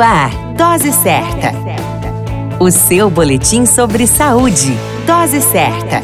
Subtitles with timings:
[0.00, 1.52] Ar, Dose Certa.
[2.58, 4.72] O seu boletim sobre saúde.
[5.06, 6.02] Dose Certa.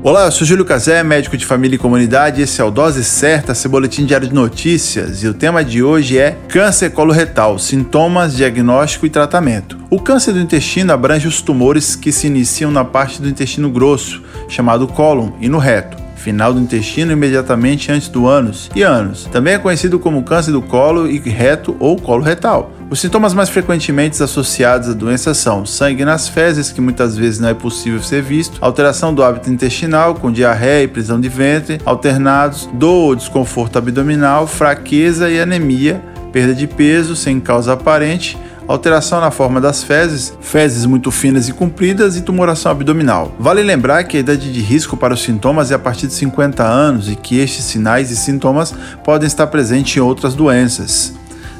[0.00, 2.42] Olá, eu sou Júlio Cazé, médico de família e comunidade.
[2.42, 5.24] Esse é o Dose Certa, seu boletim diário de notícias.
[5.24, 9.76] E o tema de hoje é câncer coloretal, sintomas, diagnóstico e tratamento.
[9.90, 14.22] O câncer do intestino abrange os tumores que se iniciam na parte do intestino grosso,
[14.48, 19.24] chamado cólon, e no reto final do intestino imediatamente antes do ânus e ânus.
[19.32, 22.72] Também é conhecido como câncer do colo e reto ou colo retal.
[22.90, 27.48] Os sintomas mais frequentemente associados à doença são sangue nas fezes, que muitas vezes não
[27.48, 32.68] é possível ser visto, alteração do hábito intestinal, com diarreia e prisão de ventre, alternados,
[32.74, 38.36] dor ou desconforto abdominal, fraqueza e anemia, perda de peso sem causa aparente,
[38.72, 43.34] alteração na forma das fezes, fezes muito finas e compridas e tumoração abdominal.
[43.38, 46.62] Vale lembrar que a idade de risco para os sintomas é a partir de 50
[46.62, 51.12] anos e que estes sinais e sintomas podem estar presentes em outras doenças.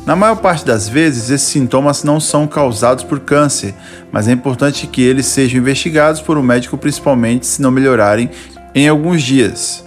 [0.07, 3.75] Na maior parte das vezes, esses sintomas não são causados por câncer,
[4.13, 8.31] mas é importante que eles sejam investigados por um médico, principalmente se não melhorarem
[8.73, 9.85] em alguns dias.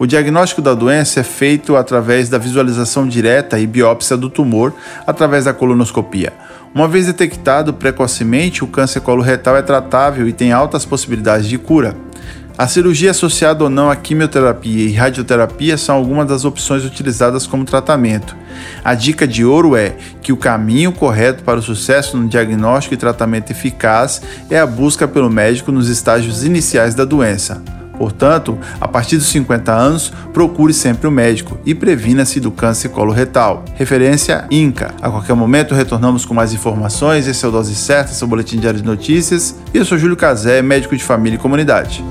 [0.00, 4.72] O diagnóstico da doença é feito através da visualização direta e biópsia do tumor
[5.04, 6.32] através da colonoscopia.
[6.72, 11.96] Uma vez detectado precocemente, o câncer coloretal é tratável e tem altas possibilidades de cura.
[12.56, 17.64] A cirurgia associada ou não à quimioterapia e radioterapia são algumas das opções utilizadas como
[17.64, 18.36] tratamento.
[18.84, 22.98] A dica de ouro é que o caminho correto para o sucesso no diagnóstico e
[22.98, 27.77] tratamento eficaz é a busca pelo médico nos estágios iniciais da doença.
[27.98, 32.90] Portanto, a partir dos 50 anos, procure sempre o um médico e previna-se do câncer
[32.90, 33.64] coloretal.
[33.74, 34.94] Referência INCA.
[35.02, 37.26] A qualquer momento retornamos com mais informações.
[37.26, 39.56] Esse é o Dose Certa, seu boletim diário de notícias.
[39.74, 42.04] E eu sou Júlio Cazé, médico de família e comunidade.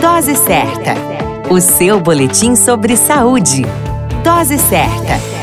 [0.00, 0.94] Dose Certa.
[1.48, 3.64] O seu boletim sobre saúde.
[4.22, 5.39] Dose Certa.